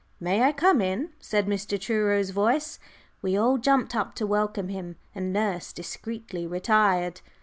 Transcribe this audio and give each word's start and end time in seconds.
"May 0.19 0.41
I 0.41 0.51
come 0.51 0.81
in?" 0.81 1.11
said 1.19 1.45
Mr. 1.45 1.79
Truro's 1.79 2.31
voice. 2.31 2.79
We 3.21 3.37
all 3.37 3.59
jumped 3.59 3.95
up 3.95 4.15
to 4.15 4.25
welcome 4.25 4.69
him, 4.69 4.95
and 5.13 5.31
nurse 5.31 5.71
discreetly 5.71 6.47
retired. 6.47 7.21